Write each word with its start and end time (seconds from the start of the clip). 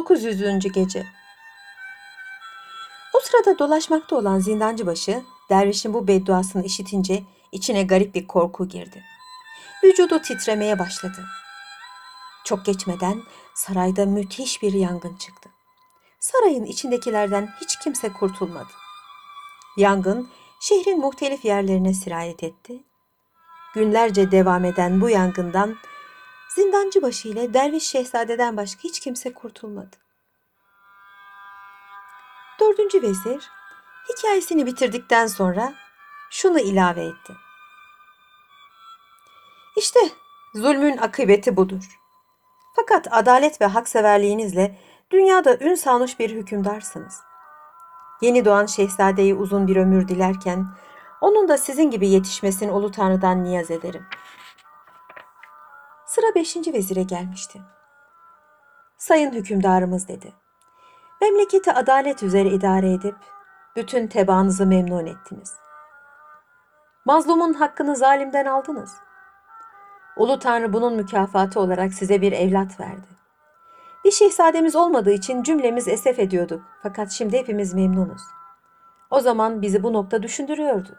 900. 0.00 0.72
Gece 0.72 1.06
O 3.14 3.20
sırada 3.20 3.58
dolaşmakta 3.58 4.16
olan 4.16 4.38
zindancıbaşı, 4.38 5.22
dervişin 5.50 5.94
bu 5.94 6.08
bedduasını 6.08 6.64
işitince 6.64 7.22
içine 7.52 7.82
garip 7.82 8.14
bir 8.14 8.26
korku 8.26 8.68
girdi. 8.68 9.02
Vücudu 9.84 10.22
titremeye 10.22 10.78
başladı. 10.78 11.24
Çok 12.44 12.64
geçmeden 12.64 13.22
sarayda 13.54 14.06
müthiş 14.06 14.62
bir 14.62 14.72
yangın 14.72 15.16
çıktı. 15.16 15.50
Sarayın 16.20 16.64
içindekilerden 16.64 17.48
hiç 17.60 17.78
kimse 17.78 18.12
kurtulmadı. 18.12 18.72
Yangın 19.76 20.28
şehrin 20.60 21.00
muhtelif 21.00 21.44
yerlerine 21.44 21.94
sirayet 21.94 22.42
etti. 22.42 22.82
Günlerce 23.74 24.30
devam 24.30 24.64
eden 24.64 25.00
bu 25.00 25.10
yangından 25.10 25.76
zindancıbaşı 26.60 27.28
ile 27.28 27.54
derviş 27.54 27.84
şehzadeden 27.84 28.56
başka 28.56 28.82
hiç 28.82 29.00
kimse 29.00 29.34
kurtulmadı. 29.34 29.96
Dördüncü 32.60 33.02
vezir 33.02 33.50
hikayesini 34.08 34.66
bitirdikten 34.66 35.26
sonra 35.26 35.74
şunu 36.30 36.60
ilave 36.60 37.04
etti. 37.04 37.32
İşte 39.76 40.00
zulmün 40.54 40.96
akıbeti 40.96 41.56
budur. 41.56 41.98
Fakat 42.76 43.08
adalet 43.10 43.60
ve 43.60 43.66
hakseverliğinizle 43.66 44.78
dünyada 45.10 45.56
ün 45.60 45.74
salmış 45.74 46.18
bir 46.18 46.30
hükümdarsınız. 46.30 47.20
Yeni 48.20 48.44
doğan 48.44 48.66
şehzadeye 48.66 49.34
uzun 49.34 49.66
bir 49.66 49.76
ömür 49.76 50.08
dilerken 50.08 50.66
onun 51.20 51.48
da 51.48 51.58
sizin 51.58 51.90
gibi 51.90 52.08
yetişmesini 52.08 52.70
Ulu 52.70 52.90
Tanrı'dan 52.90 53.44
niyaz 53.44 53.70
ederim. 53.70 54.06
Sıra 56.10 56.34
beşinci 56.34 56.72
vezire 56.72 57.02
gelmişti. 57.02 57.60
Sayın 58.96 59.32
hükümdarımız 59.32 60.08
dedi. 60.08 60.32
Memleketi 61.20 61.72
adalet 61.72 62.22
üzere 62.22 62.48
idare 62.48 62.92
edip 62.92 63.14
bütün 63.76 64.06
tebaanızı 64.06 64.66
memnun 64.66 65.06
ettiniz. 65.06 65.54
Mazlumun 67.04 67.54
hakkını 67.54 67.96
zalimden 67.96 68.46
aldınız. 68.46 68.94
Ulu 70.16 70.38
Tanrı 70.38 70.72
bunun 70.72 70.94
mükafatı 70.94 71.60
olarak 71.60 71.94
size 71.94 72.20
bir 72.20 72.32
evlat 72.32 72.80
verdi. 72.80 73.08
Bir 74.04 74.10
şehzademiz 74.10 74.76
olmadığı 74.76 75.12
için 75.12 75.42
cümlemiz 75.42 75.88
esef 75.88 76.18
ediyorduk. 76.18 76.62
Fakat 76.82 77.10
şimdi 77.10 77.38
hepimiz 77.38 77.74
memnunuz. 77.74 78.22
O 79.10 79.20
zaman 79.20 79.62
bizi 79.62 79.82
bu 79.82 79.92
nokta 79.92 80.22
düşündürüyordu. 80.22 80.98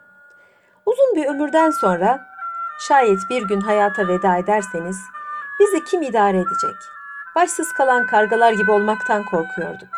Uzun 0.86 1.16
bir 1.16 1.26
ömürden 1.26 1.70
sonra 1.70 2.31
şayet 2.78 3.30
bir 3.30 3.42
gün 3.42 3.60
hayata 3.60 4.08
veda 4.08 4.36
ederseniz 4.36 5.00
bizi 5.60 5.84
kim 5.84 6.02
idare 6.02 6.38
edecek? 6.38 6.76
Başsız 7.34 7.72
kalan 7.72 8.06
kargalar 8.06 8.52
gibi 8.52 8.70
olmaktan 8.70 9.24
korkuyorduk. 9.24 9.88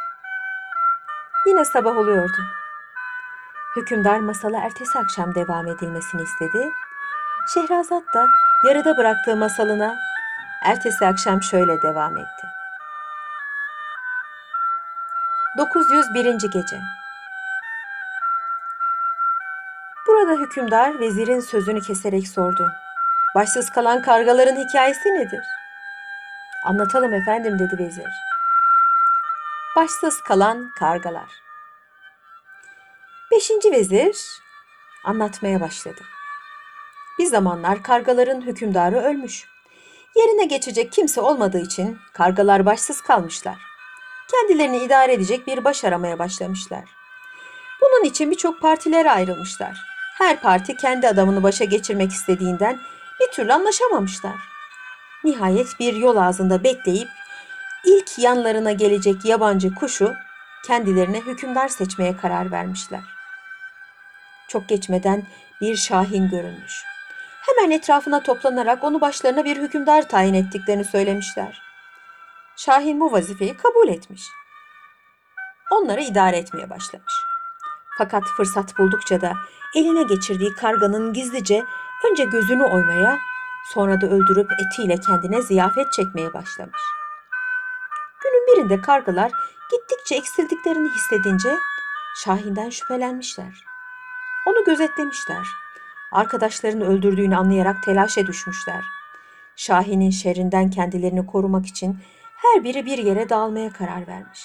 Yine 1.46 1.64
sabah 1.64 1.96
oluyordu. 1.96 2.42
Hükümdar 3.76 4.20
masala 4.20 4.60
ertesi 4.60 4.98
akşam 4.98 5.34
devam 5.34 5.66
edilmesini 5.66 6.22
istedi. 6.22 6.70
Şehrazat 7.54 8.14
da 8.14 8.26
yarıda 8.66 8.96
bıraktığı 8.96 9.36
masalına 9.36 9.96
ertesi 10.62 11.06
akşam 11.06 11.42
şöyle 11.42 11.82
devam 11.82 12.16
etti. 12.16 12.46
901. 15.58 16.50
Gece 16.50 16.80
Burada 20.24 20.40
hükümdar 20.42 21.00
vezirin 21.00 21.40
sözünü 21.40 21.80
keserek 21.80 22.28
sordu. 22.28 22.68
Başsız 23.34 23.70
kalan 23.70 24.02
kargaların 24.02 24.68
hikayesi 24.68 25.08
nedir? 25.08 25.44
Anlatalım 26.66 27.14
efendim 27.14 27.58
dedi 27.58 27.78
vezir. 27.78 28.10
Başsız 29.76 30.20
kalan 30.20 30.70
kargalar. 30.78 31.30
Beşinci 33.32 33.72
vezir 33.72 34.16
anlatmaya 35.04 35.60
başladı. 35.60 36.00
Bir 37.18 37.26
zamanlar 37.26 37.82
kargaların 37.82 38.40
hükümdarı 38.40 38.96
ölmüş. 38.96 39.48
Yerine 40.16 40.44
geçecek 40.44 40.92
kimse 40.92 41.20
olmadığı 41.20 41.60
için 41.60 41.98
kargalar 42.12 42.66
başsız 42.66 43.00
kalmışlar. 43.00 43.58
Kendilerini 44.30 44.78
idare 44.78 45.12
edecek 45.12 45.46
bir 45.46 45.64
baş 45.64 45.84
aramaya 45.84 46.18
başlamışlar. 46.18 46.84
Bunun 47.80 48.04
için 48.04 48.30
birçok 48.30 48.60
partilere 48.60 49.10
ayrılmışlar. 49.10 49.93
Her 50.14 50.40
parti 50.40 50.76
kendi 50.76 51.08
adamını 51.08 51.42
başa 51.42 51.64
geçirmek 51.64 52.12
istediğinden 52.12 52.78
bir 53.20 53.32
türlü 53.32 53.52
anlaşamamışlar. 53.52 54.36
Nihayet 55.24 55.80
bir 55.80 55.94
yol 55.94 56.16
ağzında 56.16 56.64
bekleyip 56.64 57.08
ilk 57.84 58.18
yanlarına 58.18 58.72
gelecek 58.72 59.24
yabancı 59.24 59.74
kuşu 59.74 60.14
kendilerine 60.66 61.20
hükümdar 61.20 61.68
seçmeye 61.68 62.16
karar 62.16 62.50
vermişler. 62.50 63.00
Çok 64.48 64.68
geçmeden 64.68 65.22
bir 65.60 65.76
şahin 65.76 66.28
görünmüş. 66.28 66.84
Hemen 67.46 67.70
etrafına 67.70 68.22
toplanarak 68.22 68.84
onu 68.84 69.00
başlarına 69.00 69.44
bir 69.44 69.56
hükümdar 69.56 70.08
tayin 70.08 70.34
ettiklerini 70.34 70.84
söylemişler. 70.84 71.62
Şahin 72.56 73.00
bu 73.00 73.12
vazifeyi 73.12 73.56
kabul 73.56 73.88
etmiş. 73.88 74.22
Onları 75.70 76.02
idare 76.02 76.36
etmeye 76.36 76.70
başlamış. 76.70 77.23
Fakat 77.98 78.24
fırsat 78.36 78.78
buldukça 78.78 79.20
da 79.20 79.32
eline 79.74 80.02
geçirdiği 80.02 80.54
karganın 80.54 81.12
gizlice 81.12 81.64
önce 82.10 82.24
gözünü 82.24 82.62
oymaya, 82.62 83.18
sonra 83.64 84.00
da 84.00 84.06
öldürüp 84.06 84.50
etiyle 84.52 84.96
kendine 84.96 85.42
ziyafet 85.42 85.92
çekmeye 85.92 86.32
başlamış. 86.34 86.80
Günün 88.22 88.46
birinde 88.46 88.80
kargalar 88.80 89.32
gittikçe 89.70 90.14
eksildiklerini 90.14 90.88
hissedince 90.90 91.58
Şahin'den 92.16 92.70
şüphelenmişler. 92.70 93.64
Onu 94.46 94.64
gözetlemişler. 94.64 95.46
Arkadaşlarını 96.12 96.88
öldürdüğünü 96.88 97.36
anlayarak 97.36 97.82
telaşa 97.82 98.26
düşmüşler. 98.26 98.84
Şahin'in 99.56 100.10
şerrinden 100.10 100.70
kendilerini 100.70 101.26
korumak 101.26 101.66
için 101.66 101.98
her 102.36 102.64
biri 102.64 102.86
bir 102.86 102.98
yere 102.98 103.28
dağılmaya 103.28 103.72
karar 103.72 104.06
vermiş. 104.06 104.40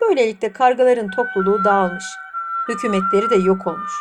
Böylelikle 0.00 0.52
kargaların 0.52 1.10
topluluğu 1.10 1.64
dağılmış, 1.64 2.04
hükümetleri 2.68 3.30
de 3.30 3.36
yok 3.36 3.66
olmuş. 3.66 3.92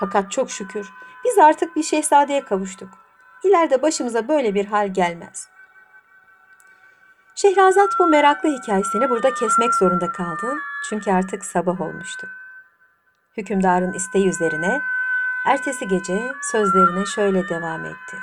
Fakat 0.00 0.32
çok 0.32 0.50
şükür 0.50 0.90
biz 1.24 1.38
artık 1.38 1.76
bir 1.76 1.82
şehzadeye 1.82 2.44
kavuştuk. 2.44 2.88
İleride 3.44 3.82
başımıza 3.82 4.28
böyle 4.28 4.54
bir 4.54 4.66
hal 4.66 4.94
gelmez. 4.94 5.48
Şehrazat 7.34 7.90
bu 7.98 8.06
meraklı 8.06 8.48
hikayesini 8.48 9.10
burada 9.10 9.34
kesmek 9.34 9.74
zorunda 9.74 10.08
kaldı. 10.08 10.58
Çünkü 10.88 11.12
artık 11.12 11.44
sabah 11.44 11.80
olmuştu. 11.80 12.28
Hükümdarın 13.36 13.92
isteği 13.92 14.28
üzerine 14.28 14.80
ertesi 15.46 15.88
gece 15.88 16.32
sözlerine 16.52 17.06
şöyle 17.06 17.48
devam 17.48 17.84
etti. 17.84 18.16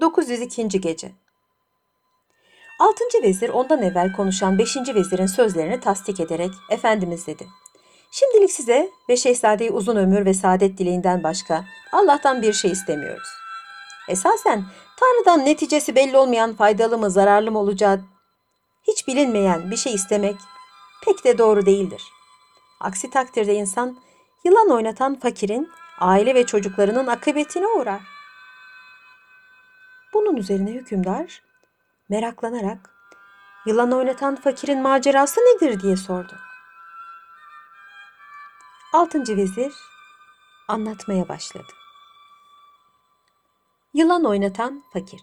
...902. 0.00 0.80
Gece 0.80 1.12
Altıncı 2.80 3.22
vezir 3.22 3.48
ondan 3.48 3.82
evvel 3.82 4.12
konuşan 4.12 4.58
beşinci 4.58 4.94
vezirin 4.94 5.26
sözlerini 5.26 5.80
tasdik 5.80 6.20
ederek 6.20 6.50
Efendimiz 6.70 7.26
dedi. 7.26 7.46
Şimdilik 8.10 8.52
size 8.52 8.90
ve 9.08 9.16
şehzadeye 9.16 9.70
uzun 9.70 9.96
ömür 9.96 10.24
ve 10.24 10.34
saadet 10.34 10.78
dileğinden 10.78 11.22
başka 11.22 11.64
Allah'tan 11.92 12.42
bir 12.42 12.52
şey 12.52 12.70
istemiyoruz. 12.70 13.28
Esasen 14.08 14.64
Tanrı'dan 14.96 15.44
neticesi 15.44 15.94
belli 15.94 16.16
olmayan 16.16 16.54
faydalı 16.54 16.98
mı 16.98 17.10
zararlı 17.10 17.50
mı 17.50 17.58
olacağı 17.58 18.00
hiç 18.88 19.08
bilinmeyen 19.08 19.70
bir 19.70 19.76
şey 19.76 19.94
istemek 19.94 20.36
pek 21.04 21.24
de 21.24 21.38
doğru 21.38 21.66
değildir. 21.66 22.02
Aksi 22.80 23.10
takdirde 23.10 23.54
insan 23.54 23.98
yılan 24.44 24.70
oynatan 24.70 25.18
fakirin 25.18 25.68
aile 26.00 26.34
ve 26.34 26.46
çocuklarının 26.46 27.06
akıbetine 27.06 27.66
uğrar. 27.66 28.17
Bunun 30.14 30.36
üzerine 30.36 30.72
hükümdar 30.72 31.42
meraklanarak 32.08 32.94
yılan 33.66 33.92
oynatan 33.92 34.36
fakirin 34.36 34.82
macerası 34.82 35.40
nedir 35.40 35.80
diye 35.80 35.96
sordu. 35.96 36.36
Altıncı 38.92 39.36
vezir 39.36 39.74
anlatmaya 40.68 41.28
başladı. 41.28 41.72
Yılan 43.94 44.24
oynatan 44.24 44.82
fakir. 44.92 45.22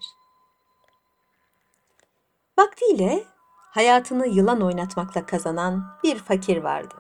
Vaktiyle 2.58 3.24
hayatını 3.72 4.28
yılan 4.28 4.62
oynatmakla 4.62 5.26
kazanan 5.26 5.98
bir 6.04 6.20
fakir 6.20 6.58
vardı. 6.58 6.96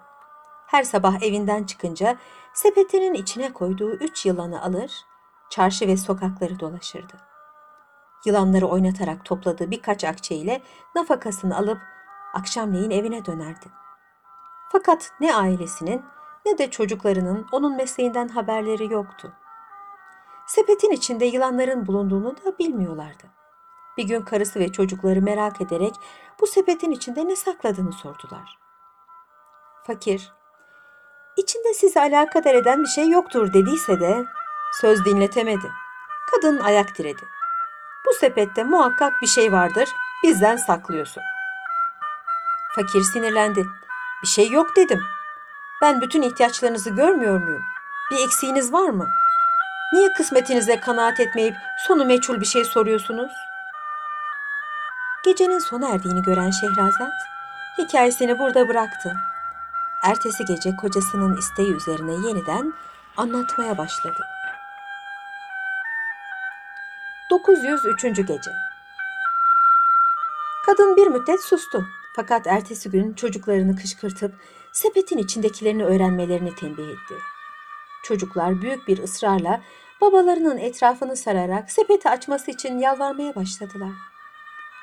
Her 0.67 0.83
sabah 0.83 1.21
evinden 1.21 1.63
çıkınca 1.63 2.17
sepetinin 2.53 3.13
içine 3.13 3.53
koyduğu 3.53 3.91
üç 3.91 4.25
yılanı 4.25 4.61
alır, 4.61 4.91
çarşı 5.49 5.87
ve 5.87 5.97
sokakları 5.97 6.59
dolaşırdı. 6.59 7.13
Yılanları 8.25 8.65
oynatarak 8.65 9.25
topladığı 9.25 9.71
birkaç 9.71 10.03
akçe 10.03 10.35
ile 10.35 10.61
nafakasını 10.95 11.57
alıp 11.57 11.77
akşamleyin 12.33 12.91
evine 12.91 13.25
dönerdi. 13.25 13.65
Fakat 14.71 15.11
ne 15.19 15.35
ailesinin 15.35 16.01
ne 16.45 16.57
de 16.57 16.71
çocuklarının 16.71 17.47
onun 17.51 17.75
mesleğinden 17.75 18.27
haberleri 18.27 18.93
yoktu. 18.93 19.33
Sepetin 20.47 20.91
içinde 20.91 21.25
yılanların 21.25 21.87
bulunduğunu 21.87 22.37
da 22.37 22.57
bilmiyorlardı. 22.59 23.23
Bir 23.97 24.03
gün 24.03 24.21
karısı 24.21 24.59
ve 24.59 24.71
çocukları 24.71 25.21
merak 25.21 25.61
ederek 25.61 25.93
bu 26.41 26.47
sepetin 26.47 26.91
içinde 26.91 27.27
ne 27.27 27.35
sakladığını 27.35 27.93
sordular. 27.93 28.57
Fakir, 29.87 30.33
içinde 31.37 31.73
sizi 31.73 31.99
alakadar 31.99 32.55
eden 32.55 32.83
bir 32.83 32.87
şey 32.87 33.09
yoktur 33.09 33.53
dediyse 33.53 33.99
de 33.99 34.23
söz 34.81 35.05
dinletemedi. 35.05 35.71
Kadın 36.31 36.59
ayak 36.59 36.97
diredi. 36.97 37.23
Bu 38.05 38.13
sepette 38.13 38.63
muhakkak 38.63 39.21
bir 39.21 39.27
şey 39.27 39.51
vardır, 39.51 39.89
bizden 40.23 40.57
saklıyorsun. 40.57 41.23
Fakir 42.75 43.01
sinirlendi. 43.01 43.65
Bir 44.23 44.27
şey 44.27 44.49
yok 44.49 44.75
dedim. 44.75 45.03
Ben 45.81 46.01
bütün 46.01 46.21
ihtiyaçlarınızı 46.21 46.89
görmüyor 46.89 47.43
muyum? 47.43 47.63
Bir 48.11 48.25
eksiğiniz 48.25 48.73
var 48.73 48.89
mı? 48.89 49.09
Niye 49.93 50.13
kısmetinize 50.13 50.79
kanaat 50.79 51.19
etmeyip 51.19 51.55
sonu 51.87 52.05
meçhul 52.05 52.41
bir 52.41 52.45
şey 52.45 52.65
soruyorsunuz? 52.65 53.31
Gecenin 55.25 55.59
sona 55.59 55.89
erdiğini 55.89 56.21
gören 56.21 56.51
Şehrazat 56.51 57.13
hikayesini 57.77 58.39
burada 58.39 58.67
bıraktı. 58.67 59.15
Ertesi 60.03 60.45
gece 60.45 60.75
kocasının 60.75 61.37
isteği 61.37 61.75
üzerine 61.75 62.27
yeniden 62.27 62.73
anlatmaya 63.17 63.77
başladı. 63.77 64.34
903. 67.35 68.01
Gece 68.01 68.51
Kadın 70.65 70.95
bir 70.97 71.07
müddet 71.07 71.43
sustu. 71.43 71.85
Fakat 72.15 72.47
ertesi 72.47 72.89
gün 72.89 73.13
çocuklarını 73.13 73.75
kışkırtıp 73.75 74.33
sepetin 74.71 75.17
içindekilerini 75.17 75.85
öğrenmelerini 75.85 76.55
tembih 76.55 76.83
etti. 76.83 77.15
Çocuklar 78.03 78.61
büyük 78.61 78.87
bir 78.87 78.97
ısrarla 79.03 79.61
babalarının 80.01 80.57
etrafını 80.57 81.17
sararak 81.17 81.71
sepeti 81.71 82.09
açması 82.09 82.51
için 82.51 82.79
yalvarmaya 82.79 83.35
başladılar. 83.35 83.93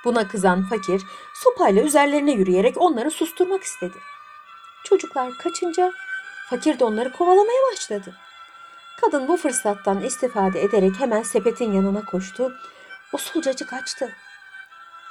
Buna 0.05 0.28
kızan 0.28 0.62
fakir 0.62 1.02
sopayla 1.34 1.82
üzerlerine 1.82 2.32
yürüyerek 2.32 2.81
onları 2.81 3.10
susturmak 3.10 3.62
istedi. 3.62 3.98
Çocuklar 4.84 5.32
kaçınca 5.38 5.93
fakir 6.50 6.78
de 6.78 6.84
onları 6.84 7.12
kovalamaya 7.12 7.72
başladı. 7.72 8.14
Kadın 9.00 9.29
bu 9.29 9.37
fırsattan 9.37 10.00
istifade 10.00 10.62
ederek 10.62 11.00
hemen 11.00 11.23
sepetin 11.23 11.73
yanına 11.73 12.05
koştu. 12.05 12.53
Usulcacık 13.12 13.69
kaçtı. 13.69 14.12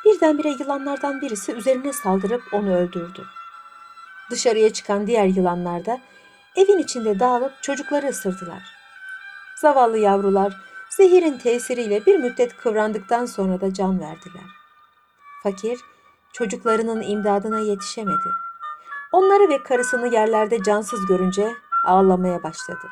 Birdenbire 0.05 0.49
yılanlardan 0.49 1.21
birisi 1.21 1.51
üzerine 1.51 1.93
saldırıp 1.93 2.41
onu 2.53 2.75
öldürdü. 2.75 3.25
Dışarıya 4.31 4.73
çıkan 4.73 5.07
diğer 5.07 5.25
yılanlar 5.25 5.85
da 5.85 5.99
evin 6.55 6.77
içinde 6.77 7.19
dağılıp 7.19 7.63
çocukları 7.63 8.07
ısırdılar. 8.07 8.63
Zavallı 9.55 9.97
yavrular 9.97 10.53
zehirin 10.89 11.37
tesiriyle 11.37 12.05
bir 12.05 12.15
müddet 12.15 12.57
kıvrandıktan 12.57 13.25
sonra 13.25 13.61
da 13.61 13.73
can 13.73 13.99
verdiler. 13.99 14.43
Fakir 15.43 15.79
çocuklarının 16.33 17.01
imdadına 17.01 17.59
yetişemedi. 17.59 18.29
Onları 19.11 19.49
ve 19.49 19.63
karısını 19.63 20.13
yerlerde 20.13 20.63
cansız 20.63 21.05
görünce 21.05 21.55
ağlamaya 21.85 22.43
başladı. 22.43 22.87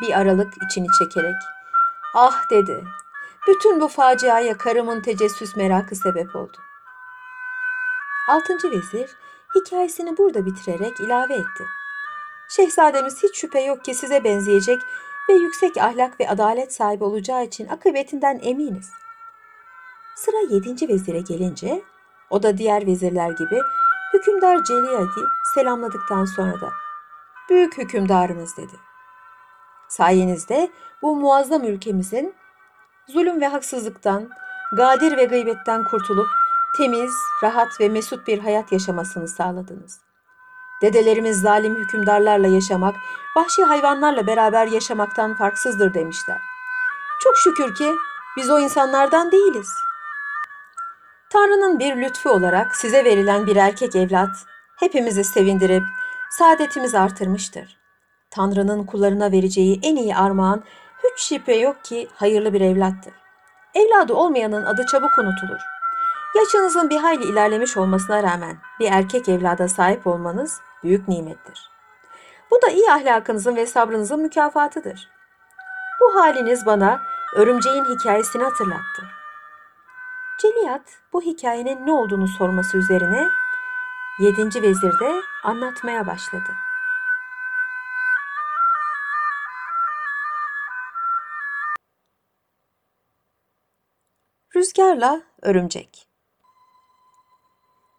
Bir 0.00 0.18
aralık 0.18 0.54
içini 0.62 0.86
çekerek 0.98 1.36
"Ah" 2.14 2.50
dedi. 2.50 2.84
Bütün 3.48 3.80
bu 3.80 3.88
faciaya 3.88 4.58
karımın 4.58 5.00
tecessüs 5.00 5.56
merakı 5.56 5.96
sebep 5.96 6.36
oldu. 6.36 6.56
Altıncı 8.28 8.70
vezir 8.70 9.16
hikayesini 9.54 10.18
burada 10.18 10.46
bitirerek 10.46 11.00
ilave 11.00 11.34
etti. 11.34 11.64
Şehzademiz 12.48 13.22
hiç 13.22 13.36
şüphe 13.36 13.60
yok 13.60 13.84
ki 13.84 13.94
size 13.94 14.24
benzeyecek 14.24 14.82
ve 15.28 15.34
yüksek 15.34 15.76
ahlak 15.76 16.20
ve 16.20 16.28
adalet 16.28 16.74
sahibi 16.74 17.04
olacağı 17.04 17.44
için 17.44 17.68
akıbetinden 17.68 18.40
eminiz. 18.42 18.90
Sıra 20.16 20.36
yedinci 20.50 20.88
vezire 20.88 21.20
gelince 21.20 21.82
o 22.30 22.42
da 22.42 22.58
diğer 22.58 22.86
vezirler 22.86 23.30
gibi 23.30 23.60
hükümdar 24.14 24.64
Celiyad'i 24.64 25.20
selamladıktan 25.54 26.24
sonra 26.24 26.60
da 26.60 26.72
büyük 27.50 27.78
hükümdarımız 27.78 28.56
dedi. 28.56 28.89
Sayenizde 29.90 30.70
bu 31.02 31.16
muazzam 31.16 31.64
ülkemizin 31.64 32.34
zulüm 33.08 33.40
ve 33.40 33.46
haksızlıktan, 33.46 34.30
gadir 34.76 35.16
ve 35.16 35.24
gıybetten 35.24 35.84
kurtulup 35.84 36.28
temiz, 36.76 37.10
rahat 37.42 37.80
ve 37.80 37.88
mesut 37.88 38.26
bir 38.26 38.38
hayat 38.38 38.72
yaşamasını 38.72 39.28
sağladınız. 39.28 40.00
Dedelerimiz 40.82 41.40
zalim 41.40 41.76
hükümdarlarla 41.76 42.46
yaşamak, 42.46 42.94
vahşi 43.36 43.64
hayvanlarla 43.64 44.26
beraber 44.26 44.66
yaşamaktan 44.66 45.34
farksızdır 45.34 45.94
demişler. 45.94 46.38
Çok 47.20 47.36
şükür 47.36 47.74
ki 47.74 47.94
biz 48.36 48.50
o 48.50 48.58
insanlardan 48.58 49.32
değiliz. 49.32 49.70
Tanrı'nın 51.30 51.78
bir 51.78 51.96
lütfu 51.96 52.30
olarak 52.30 52.76
size 52.76 53.04
verilen 53.04 53.46
bir 53.46 53.56
erkek 53.56 53.96
evlat 53.96 54.46
hepimizi 54.76 55.24
sevindirip 55.24 55.84
saadetimizi 56.30 56.98
artırmıştır. 56.98 57.79
Tanrı'nın 58.30 58.84
kullarına 58.84 59.32
vereceği 59.32 59.80
en 59.82 59.96
iyi 59.96 60.16
armağan 60.16 60.64
hiç 61.04 61.22
şüphe 61.22 61.54
yok 61.54 61.84
ki 61.84 62.08
hayırlı 62.14 62.52
bir 62.52 62.60
evlattır. 62.60 63.12
Evladı 63.74 64.14
olmayanın 64.14 64.66
adı 64.66 64.86
çabuk 64.86 65.18
unutulur. 65.18 65.60
Yaşınızın 66.34 66.90
bir 66.90 66.96
hayli 66.96 67.24
ilerlemiş 67.24 67.76
olmasına 67.76 68.22
rağmen 68.22 68.56
bir 68.80 68.92
erkek 68.92 69.28
evlada 69.28 69.68
sahip 69.68 70.06
olmanız 70.06 70.60
büyük 70.84 71.08
nimettir. 71.08 71.70
Bu 72.50 72.62
da 72.62 72.68
iyi 72.68 72.92
ahlakınızın 72.92 73.56
ve 73.56 73.66
sabrınızın 73.66 74.20
mükafatıdır. 74.20 75.08
Bu 76.00 76.20
haliniz 76.20 76.66
bana 76.66 77.00
örümceğin 77.34 77.84
hikayesini 77.84 78.42
hatırlattı. 78.42 79.02
Celiyat 80.42 80.82
bu 81.12 81.22
hikayenin 81.22 81.86
ne 81.86 81.92
olduğunu 81.92 82.28
sorması 82.28 82.78
üzerine 82.78 83.30
yedinci 84.20 84.62
vezir 84.62 85.00
de 85.00 85.22
anlatmaya 85.44 86.06
başladı. 86.06 86.69
Rüzgarla 94.60 95.22
örümcek. 95.42 96.08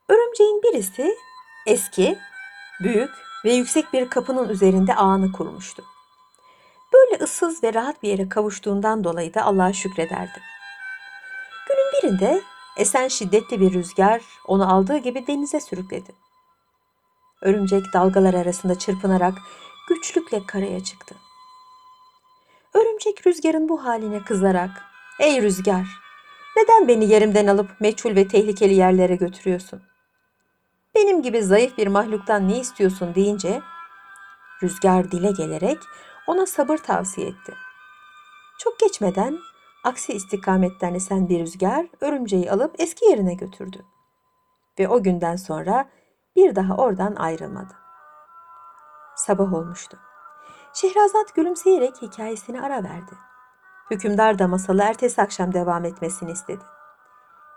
Örümceğin 0.10 0.62
birisi 0.64 1.18
eski, 1.66 2.20
büyük 2.84 3.10
ve 3.46 3.54
yüksek 3.54 3.94
bir 3.94 4.10
kapının 4.10 4.50
üzerinde 4.50 4.96
ağını 4.96 5.32
kurmuştu. 5.32 5.84
Böyle 6.94 7.24
ıssız 7.24 7.64
ve 7.64 7.74
rahat 7.74 8.04
bir 8.04 8.10
yere 8.10 8.30
kavuştuğundan 8.30 9.04
dolayı 9.04 9.34
da 9.34 9.44
Allah'a 9.44 9.74
şükrederdi. 9.74 10.42
Günün 11.68 11.92
birinde 11.94 12.42
esen 12.78 13.08
şiddetli 13.08 13.60
bir 13.60 13.74
rüzgar 13.74 14.22
onu 14.48 14.74
aldığı 14.74 14.98
gibi 14.98 15.28
denize 15.28 15.60
sürükledi. 15.60 16.12
Örümcek 17.42 17.84
dalgalar 17.94 18.34
arasında 18.34 18.80
çırpınarak 18.80 19.34
güçlükle 19.88 20.46
karaya 20.46 20.84
çıktı. 20.84 21.16
Örümcek 22.74 23.28
rüzgarın 23.28 23.70
bu 23.70 23.86
haline 23.86 24.24
kızarak 24.24 24.72
"Ey 25.20 25.42
rüzgar, 25.42 26.01
neden 26.62 26.88
beni 26.88 27.06
yerimden 27.06 27.48
alıp 27.48 27.82
meçhul 27.82 28.16
ve 28.16 28.28
tehlikeli 28.28 28.74
yerlere 28.74 29.16
götürüyorsun? 29.16 29.82
Benim 30.96 31.22
gibi 31.22 31.44
zayıf 31.44 31.78
bir 31.78 31.88
mahluktan 31.88 32.48
ne 32.48 32.60
istiyorsun 32.60 33.16
deyince 33.16 33.62
rüzgar 34.64 35.12
dile 35.12 35.32
gelerek 35.32 35.78
ona 36.28 36.46
sabır 36.46 36.78
tavsiye 36.78 37.28
etti. 37.28 37.54
Çok 38.60 38.80
geçmeden 38.80 39.40
aksi 39.84 40.14
istikametten 40.14 40.94
esen 40.94 41.30
bir 41.30 41.40
rüzgar 41.40 41.86
örümceği 42.02 42.52
alıp 42.52 42.76
eski 42.80 43.06
yerine 43.06 43.34
götürdü. 43.34 43.86
Ve 44.80 44.88
o 44.88 45.04
günden 45.04 45.36
sonra 45.36 45.90
bir 46.36 46.56
daha 46.56 46.78
oradan 46.78 47.16
ayrılmadı. 47.16 47.74
Sabah 49.16 49.54
olmuştu. 49.54 50.00
Şehrazat 50.74 51.36
gülümseyerek 51.36 52.02
hikayesini 52.02 52.62
ara 52.62 52.84
verdi. 52.84 53.31
Hükümdar 53.92 54.40
da 54.40 54.48
masalı 54.48 54.82
ertesi 54.82 55.22
akşam 55.22 55.54
devam 55.54 55.86
etmesini 55.86 56.32
istedi. 56.32 56.64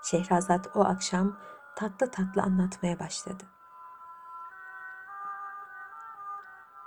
Şehrazat 0.03 0.77
o 0.77 0.85
akşam 0.85 1.37
tatlı 1.77 2.11
tatlı 2.11 2.43
anlatmaya 2.43 2.99
başladı. 2.99 3.45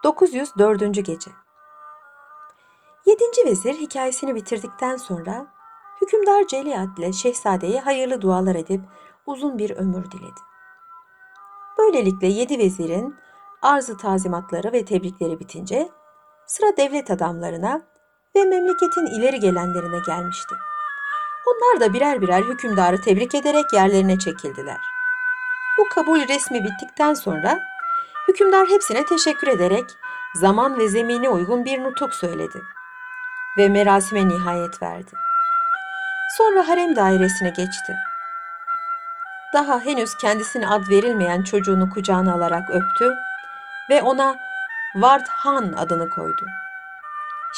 904. 0.03 1.05
Gece 1.05 1.31
Yedinci 3.05 3.45
vezir 3.45 3.73
hikayesini 3.73 4.35
bitirdikten 4.35 4.97
sonra 4.97 5.47
hükümdar 6.01 6.47
Celiat 6.47 6.99
ile 6.99 7.13
şehzadeye 7.13 7.81
hayırlı 7.81 8.21
dualar 8.21 8.55
edip 8.55 8.81
uzun 9.25 9.57
bir 9.57 9.69
ömür 9.69 10.11
diledi. 10.11 10.41
Böylelikle 11.77 12.27
yedi 12.27 12.59
vezirin 12.59 13.15
arzı 13.61 13.97
tazimatları 13.97 14.73
ve 14.73 14.85
tebrikleri 14.85 15.39
bitince 15.39 15.89
sıra 16.45 16.77
devlet 16.77 17.11
adamlarına 17.11 17.96
ve 18.35 18.45
memleketin 18.45 19.05
ileri 19.05 19.39
gelenlerine 19.39 19.99
gelmişti. 20.07 20.55
Onlar 21.45 21.79
da 21.79 21.93
birer 21.93 22.21
birer 22.21 22.41
hükümdarı 22.41 23.01
tebrik 23.01 23.35
ederek 23.35 23.73
yerlerine 23.73 24.19
çekildiler. 24.19 24.77
Bu 25.77 25.89
kabul 25.95 26.27
resmi 26.27 26.63
bittikten 26.63 27.13
sonra 27.13 27.59
hükümdar 28.27 28.67
hepsine 28.67 29.05
teşekkür 29.05 29.47
ederek 29.47 29.85
zaman 30.35 30.79
ve 30.79 30.89
zemine 30.89 31.29
uygun 31.29 31.65
bir 31.65 31.83
nutuk 31.83 32.13
söyledi. 32.13 32.61
ve 33.57 33.69
merasime 33.69 34.27
nihayet 34.27 34.81
verdi. 34.81 35.11
Sonra 36.37 36.67
harem 36.67 36.95
dairesine 36.95 37.49
geçti. 37.49 37.95
Daha 39.53 39.79
henüz 39.79 40.15
kendisine 40.21 40.67
ad 40.67 40.89
verilmeyen 40.89 41.43
çocuğunu 41.43 41.89
kucağına 41.89 42.33
alarak 42.33 42.69
öptü 42.69 43.13
ve 43.89 44.01
ona 44.01 44.35
Vardhan 44.95 45.73
adını 45.73 46.09
koydu. 46.09 46.45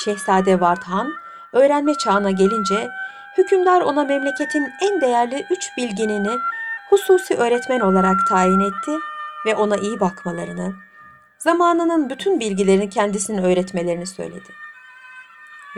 Şehzade 0.04 0.60
Vardhan 0.60 1.14
öğrenme 1.54 1.94
çağına 1.94 2.32
gelince 2.32 2.90
hükümdar 3.38 3.82
ona 3.82 4.04
memleketin 4.04 4.68
en 4.82 5.02
değerli 5.02 5.46
üç 5.50 5.78
bilginini 5.78 6.40
hususi 6.90 7.36
öğretmen 7.36 7.80
olarak 7.80 8.28
tayin 8.30 8.60
etti 8.60 8.92
ve 9.46 9.56
ona 9.56 9.78
iyi 9.78 10.00
bakmalarını, 10.00 10.74
zamanının 11.38 12.10
bütün 12.10 12.40
bilgilerini 12.40 12.90
kendisine 12.90 13.42
öğretmelerini 13.42 14.08
söyledi. 14.08 14.54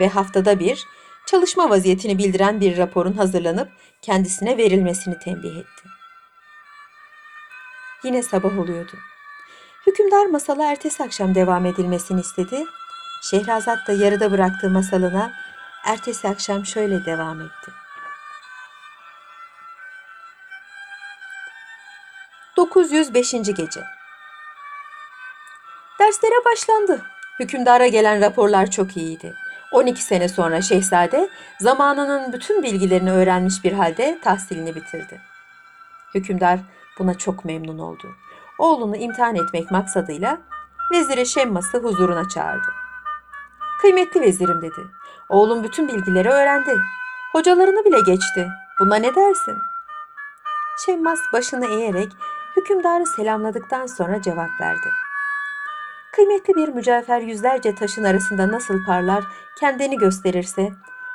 Ve 0.00 0.08
haftada 0.08 0.58
bir 0.60 0.86
çalışma 1.26 1.70
vaziyetini 1.70 2.18
bildiren 2.18 2.60
bir 2.60 2.78
raporun 2.78 3.12
hazırlanıp 3.12 3.68
kendisine 4.02 4.56
verilmesini 4.56 5.18
tembih 5.18 5.56
etti. 5.56 5.88
Yine 8.04 8.22
sabah 8.22 8.58
oluyordu. 8.58 8.92
Hükümdar 9.86 10.26
masala 10.26 10.72
ertesi 10.72 11.02
akşam 11.02 11.34
devam 11.34 11.66
edilmesini 11.66 12.20
istedi. 12.20 12.64
Şehrazat 13.22 13.88
da 13.88 13.92
yarıda 13.92 14.32
bıraktığı 14.32 14.70
masalına 14.70 15.32
ertesi 15.84 16.28
akşam 16.28 16.66
şöyle 16.66 17.04
devam 17.04 17.40
etti. 17.40 17.72
905. 22.56 23.32
gece. 23.32 23.84
Derslere 26.00 26.44
başlandı. 26.44 27.02
Hükümdara 27.40 27.86
gelen 27.86 28.20
raporlar 28.20 28.70
çok 28.70 28.96
iyiydi. 28.96 29.34
12 29.72 30.02
sene 30.02 30.28
sonra 30.28 30.62
şehzade 30.62 31.28
zamanının 31.60 32.32
bütün 32.32 32.62
bilgilerini 32.62 33.12
öğrenmiş 33.12 33.64
bir 33.64 33.72
halde 33.72 34.18
tahsilini 34.24 34.74
bitirdi. 34.74 35.20
Hükümdar 36.14 36.58
buna 36.98 37.18
çok 37.18 37.44
memnun 37.44 37.78
oldu. 37.78 38.14
Oğlunu 38.58 38.96
imtihan 38.96 39.36
etmek 39.36 39.70
maksadıyla 39.70 40.38
veziri 40.92 41.26
Şemmas'ı 41.26 41.78
huzuruna 41.78 42.28
çağırdı. 42.28 42.81
Kıymetli 43.82 44.20
vezirim 44.20 44.62
dedi. 44.62 44.80
Oğlum 45.28 45.64
bütün 45.64 45.88
bilgileri 45.88 46.28
öğrendi. 46.28 46.74
Hocalarını 47.32 47.84
bile 47.84 48.00
geçti. 48.00 48.48
Buna 48.80 48.96
ne 48.96 49.14
dersin? 49.14 49.58
Şemmas 50.86 51.18
başını 51.32 51.66
eğerek 51.66 52.08
hükümdarı 52.56 53.06
selamladıktan 53.06 53.86
sonra 53.86 54.22
cevap 54.22 54.60
verdi. 54.60 54.88
Kıymetli 56.12 56.54
bir 56.54 56.68
mücevher 56.68 57.20
yüzlerce 57.20 57.74
taşın 57.74 58.04
arasında 58.04 58.52
nasıl 58.52 58.84
parlar, 58.84 59.24
kendini 59.60 59.98
gösterirse, 59.98 60.72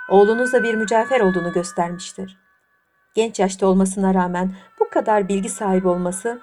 oğlunuz 0.10 0.54
da 0.54 0.64
bir 0.64 0.76
mücevher 0.76 1.22
olduğunu 1.22 1.54
göstermiştir. 1.54 2.38
Genç 3.14 3.40
yaşta 3.40 3.68
olmasına 3.68 4.14
rağmen 4.14 4.56
bu 4.80 4.90
kadar 4.90 5.28
bilgi 5.28 5.50
sahibi 5.50 5.88
olması, 5.88 6.40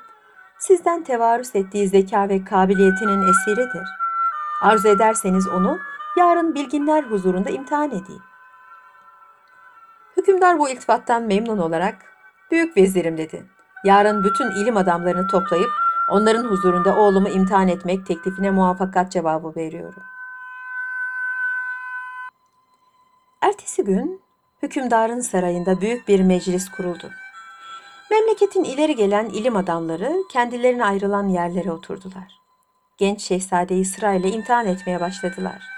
sizden 0.59 1.05
tevarüs 1.05 1.55
ettiği 1.55 1.89
zeka 1.89 2.29
ve 2.29 2.45
kabiliyetinin 2.45 3.29
esiridir. 3.29 3.89
Arzu 4.63 4.89
ederseniz 4.89 5.49
onu 5.49 5.79
yarın 6.17 6.55
bilginler 6.55 7.03
huzurunda 7.03 7.51
imtihan 7.51 7.89
edeyim. 7.89 8.23
Hükümdar 10.17 10.59
bu 10.59 10.69
iltifattan 10.69 11.23
memnun 11.23 11.59
olarak, 11.59 11.97
büyük 12.51 12.77
vezirim 12.77 13.19
dedi. 13.19 13.47
Yarın 13.85 14.25
bütün 14.25 14.51
ilim 14.51 14.77
adamlarını 14.77 15.29
toplayıp 15.29 15.71
onların 16.11 16.45
huzurunda 16.45 16.97
oğlumu 16.97 17.29
imtihan 17.29 17.69
etmek 17.69 18.07
teklifine 18.07 18.51
muvaffakat 18.51 19.13
cevabı 19.13 19.53
veriyorum. 19.57 20.03
Ertesi 23.41 23.85
gün 23.85 24.23
hükümdarın 24.63 25.21
sarayında 25.21 25.81
büyük 25.81 26.09
bir 26.09 26.21
meclis 26.21 26.71
kuruldu. 26.71 27.11
Memleketin 28.11 28.65
ileri 28.65 28.95
gelen 28.95 29.27
ilim 29.27 29.57
adamları 29.57 30.17
kendilerine 30.33 30.85
ayrılan 30.85 31.29
yerlere 31.29 31.73
oturdular. 31.73 32.41
Genç 32.99 33.23
şehzadeyi 33.23 33.85
sırayla 33.85 34.29
imtihan 34.29 34.67
etmeye 34.67 35.01
başladılar. 35.01 35.74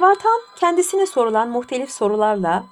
Vartan 0.00 0.40
kendisine 0.56 1.06
sorulan 1.06 1.48
muhtelif 1.48 1.90
sorularla 1.90 2.64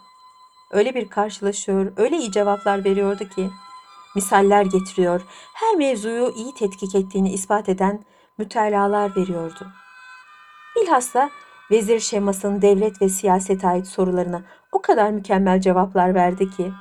öyle 0.71 0.95
bir 0.95 1.09
karşılaşıyor, 1.09 1.93
öyle 1.97 2.17
iyi 2.17 2.33
cevaplar 2.33 2.85
veriyordu 2.85 3.29
ki 3.29 3.51
misaller 4.15 4.65
getiriyor, 4.65 5.21
her 5.55 5.77
mevzuyu 5.77 6.33
iyi 6.37 6.55
tetkik 6.55 6.95
ettiğini 6.95 7.33
ispat 7.33 7.69
eden 7.69 8.05
mütalalar 8.39 9.17
veriyordu. 9.17 9.67
Bilhassa 10.77 11.31
Vezir 11.71 12.01
Şemas'ın 12.01 12.63
devlet 12.63 13.03
ve 13.03 13.09
siyaset 13.09 13.65
ait 13.65 13.87
sorularına 13.87 14.43
o 14.73 14.83
kadar 14.83 15.11
mükemmel 15.11 15.61
cevaplar 15.61 16.15
verdi 16.15 16.51
ki 16.51 16.73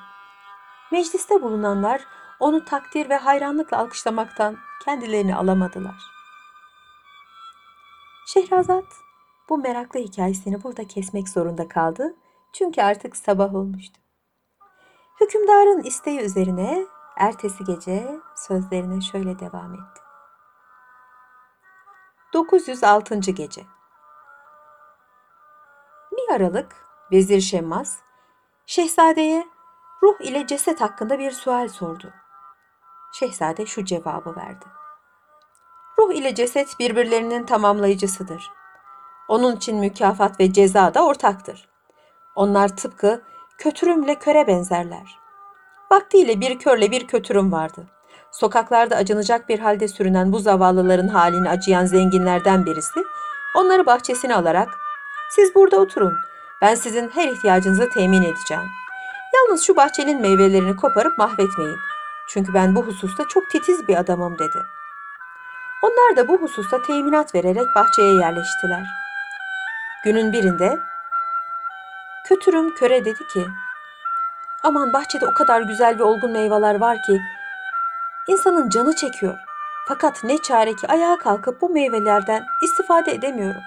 mecliste 0.91 1.41
bulunanlar 1.41 2.01
onu 2.39 2.65
takdir 2.65 3.09
ve 3.09 3.17
hayranlıkla 3.17 3.77
alkışlamaktan 3.77 4.57
kendilerini 4.85 5.35
alamadılar. 5.35 6.03
Şehrazat 8.27 9.06
bu 9.49 9.57
meraklı 9.57 9.99
hikayesini 9.99 10.63
burada 10.63 10.87
kesmek 10.87 11.29
zorunda 11.29 11.67
kaldı 11.67 12.15
çünkü 12.53 12.81
artık 12.81 13.17
sabah 13.17 13.55
olmuştu. 13.55 14.01
Hükümdarın 15.21 15.83
isteği 15.83 16.19
üzerine 16.19 16.85
ertesi 17.17 17.63
gece 17.63 18.19
sözlerine 18.35 19.01
şöyle 19.01 19.39
devam 19.39 19.73
etti. 19.73 20.01
906. 22.33 23.15
gece. 23.15 23.65
Bir 26.11 26.35
aralık 26.35 26.75
Vezir 27.11 27.41
Şemmas 27.41 27.97
şehzadeye 28.65 29.47
ruh 30.03 30.21
ile 30.21 30.47
ceset 30.47 30.81
hakkında 30.81 31.19
bir 31.19 31.31
sual 31.31 31.67
sordu. 31.67 32.13
Şehzade 33.13 33.65
şu 33.65 33.85
cevabı 33.85 34.35
verdi. 34.35 34.65
Ruh 35.99 36.13
ile 36.13 36.35
ceset 36.35 36.79
birbirlerinin 36.79 37.45
tamamlayıcısıdır. 37.45 38.51
Onun 39.27 39.55
için 39.55 39.77
mükafat 39.77 40.39
ve 40.39 40.53
ceza 40.53 40.93
da 40.93 41.05
ortaktır. 41.05 41.69
Onlar 42.35 42.75
tıpkı 42.75 43.21
kötürümle 43.57 44.15
köre 44.15 44.47
benzerler. 44.47 45.19
Vaktiyle 45.91 46.41
bir 46.41 46.59
körle 46.59 46.91
bir 46.91 47.07
kötürüm 47.07 47.51
vardı. 47.51 47.87
Sokaklarda 48.31 48.95
acınacak 48.95 49.49
bir 49.49 49.59
halde 49.59 49.87
sürünen 49.87 50.31
bu 50.31 50.39
zavallıların 50.39 51.07
halini 51.07 51.49
acıyan 51.49 51.85
zenginlerden 51.85 52.65
birisi 52.65 52.99
onları 53.55 53.85
bahçesine 53.85 54.35
alarak 54.35 54.69
siz 55.29 55.55
burada 55.55 55.77
oturun 55.77 56.13
ben 56.61 56.75
sizin 56.75 57.09
her 57.09 57.27
ihtiyacınızı 57.27 57.89
temin 57.89 58.21
edeceğim. 58.21 58.63
Yalnız 59.35 59.63
şu 59.63 59.75
bahçenin 59.75 60.21
meyvelerini 60.21 60.75
koparıp 60.75 61.17
mahvetmeyin. 61.17 61.77
Çünkü 62.29 62.53
ben 62.53 62.75
bu 62.75 62.81
hususta 62.81 63.23
çok 63.27 63.49
titiz 63.49 63.87
bir 63.87 63.95
adamım 63.95 64.39
dedi. 64.39 64.59
Onlar 65.81 66.17
da 66.17 66.27
bu 66.27 66.37
hususta 66.37 66.81
teminat 66.81 67.35
vererek 67.35 67.67
bahçeye 67.75 68.13
yerleştiler. 68.13 69.06
Günün 70.07 70.33
birinde 70.33 70.79
kötürüm 72.25 72.75
köre 72.75 73.05
dedi 73.05 73.27
ki 73.27 73.45
Aman 74.63 74.93
bahçede 74.93 75.27
o 75.27 75.33
kadar 75.33 75.61
güzel 75.61 75.99
ve 75.99 76.03
olgun 76.03 76.31
meyveler 76.31 76.75
var 76.75 76.97
ki 77.01 77.21
insanın 78.27 78.69
canı 78.69 78.95
çekiyor. 78.95 79.37
Fakat 79.87 80.23
ne 80.23 80.37
çare 80.37 80.75
ki 80.75 80.87
ayağa 80.87 81.17
kalkıp 81.17 81.61
bu 81.61 81.69
meyvelerden 81.69 82.45
istifade 82.61 83.11
edemiyorum. 83.11 83.61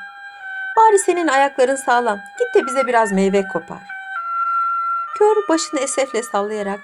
Bari 0.76 0.99
senin 0.99 1.28
ayakların 1.28 1.76
sağlam. 1.76 2.18
Git 2.38 2.54
de 2.54 2.66
bize 2.66 2.87
biraz 2.87 3.12
meyve 3.12 3.49
kopar. 3.49 3.82
Kör 5.18 5.37
başını 5.49 5.80
esefle 5.80 6.23
sallayarak 6.23 6.80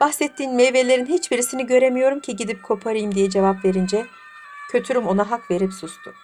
bahsettiğin 0.00 0.54
meyvelerin 0.54 1.06
hiçbirisini 1.06 1.66
göremiyorum 1.66 2.20
ki 2.20 2.36
gidip 2.36 2.62
koparayım 2.62 3.14
diye 3.14 3.30
cevap 3.30 3.64
verince 3.64 4.06
kötürüm 4.70 5.06
ona 5.06 5.30
hak 5.30 5.50
verip 5.50 5.72
sustu. 5.72 6.14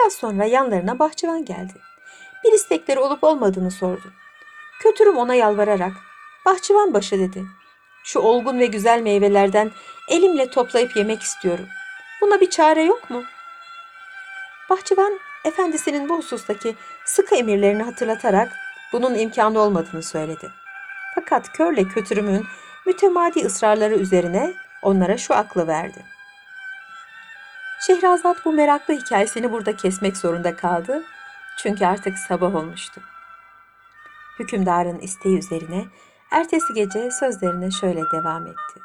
Biraz 0.00 0.12
sonra 0.12 0.44
yanlarına 0.44 0.98
bahçıvan 0.98 1.44
geldi. 1.44 1.72
Bir 2.44 2.52
istekleri 2.52 3.00
olup 3.00 3.24
olmadığını 3.24 3.70
sordu. 3.70 4.12
Kötürüm 4.82 5.16
ona 5.16 5.34
yalvararak, 5.34 5.92
bahçıvan 6.46 6.94
başı 6.94 7.18
dedi. 7.18 7.44
Şu 8.04 8.18
olgun 8.18 8.58
ve 8.58 8.66
güzel 8.66 9.00
meyvelerden 9.02 9.70
elimle 10.08 10.50
toplayıp 10.50 10.96
yemek 10.96 11.22
istiyorum. 11.22 11.66
Buna 12.20 12.40
bir 12.40 12.50
çare 12.50 12.82
yok 12.82 13.10
mu? 13.10 13.22
Bahçıvan 14.70 15.18
efendisinin 15.44 16.08
bu 16.08 16.18
husustaki 16.18 16.76
sıkı 17.04 17.34
emirlerini 17.34 17.82
hatırlatarak 17.82 18.52
bunun 18.92 19.14
imkanı 19.14 19.60
olmadığını 19.60 20.02
söyledi. 20.02 20.50
Fakat 21.14 21.52
körle 21.52 21.84
kötürümün 21.84 22.44
mütemadi 22.86 23.40
ısrarları 23.40 23.94
üzerine 23.94 24.52
onlara 24.82 25.16
şu 25.16 25.34
aklı 25.34 25.66
verdi. 25.66 26.04
Şehrazat 27.86 28.44
bu 28.44 28.52
meraklı 28.52 28.94
hikayesini 28.94 29.52
burada 29.52 29.76
kesmek 29.76 30.16
zorunda 30.16 30.56
kaldı. 30.56 31.02
Çünkü 31.58 31.86
artık 31.86 32.18
sabah 32.18 32.54
olmuştu. 32.54 33.00
Hükümdarın 34.38 34.98
isteği 34.98 35.38
üzerine 35.38 35.84
ertesi 36.30 36.74
gece 36.74 37.10
sözlerine 37.10 37.70
şöyle 37.70 38.02
devam 38.12 38.46
etti. 38.46 38.80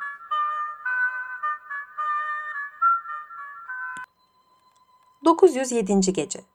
Dokuz 5.25 5.56
yüz 5.56 5.72
yedinci 5.72 6.14
gece. 6.14 6.54